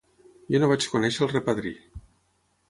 [0.55, 1.75] Jo no vaig conèixer el repadrí.